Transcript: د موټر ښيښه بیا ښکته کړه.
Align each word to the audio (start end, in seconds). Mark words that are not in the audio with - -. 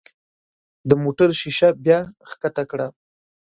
د 0.89 0.91
موټر 1.03 1.29
ښيښه 1.39 1.69
بیا 1.83 1.99
ښکته 2.29 2.63
کړه. 2.71 2.87